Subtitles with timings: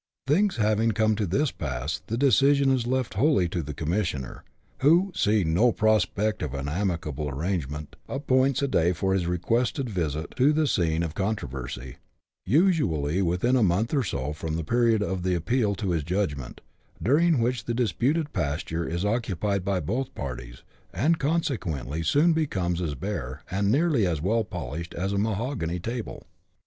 [0.25, 4.43] Things having come to this pass, the decision is left wholly to the commissioner,
[4.79, 10.35] who, seeing no prospect of an amicable arrangement, appoints a day for his requested visit
[10.37, 11.97] to the scene of controversy,
[12.47, 16.61] usually within a month or so from the period of the appeal to his judgment;
[16.99, 22.95] during which the disputed pasture is occupied by both parties, and consequently soon becomes as
[22.95, 26.25] bare, and nearly as well polished, as a mahogany table.